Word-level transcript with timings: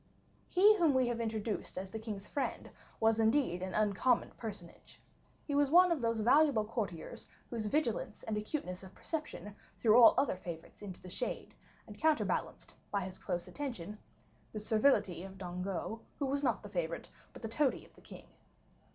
He 0.49 0.75
whom 0.77 0.95
we 0.95 1.09
have 1.09 1.21
introduced 1.21 1.77
as 1.77 1.91
the 1.91 1.99
king's 1.99 2.27
friend 2.27 2.71
was 2.99 3.19
indeed 3.19 3.61
an 3.61 3.75
uncommon 3.75 4.31
personage; 4.35 4.99
he 5.45 5.53
was 5.53 5.69
one 5.69 5.91
of 5.91 6.01
those 6.01 6.21
valuable 6.21 6.65
courtiers 6.65 7.27
whose 7.51 7.67
vigilance 7.67 8.23
and 8.23 8.35
acuteness 8.35 8.81
of 8.81 8.95
perception 8.95 9.55
threw 9.77 10.01
all 10.01 10.15
other 10.17 10.35
favorites 10.35 10.81
into 10.81 10.99
the 10.99 11.09
shade, 11.11 11.53
and 11.85 11.99
counterbalanced, 11.99 12.73
by 12.89 13.01
his 13.01 13.19
close 13.19 13.47
attention, 13.47 13.99
the 14.53 14.59
servility 14.59 15.21
of 15.21 15.37
Dangeau, 15.37 16.01
who 16.17 16.25
was 16.25 16.43
not 16.43 16.63
the 16.63 16.69
favorite, 16.69 17.11
but 17.31 17.43
the 17.43 17.47
toady 17.47 17.85
of 17.85 17.93
the 17.93 18.01
king. 18.01 18.25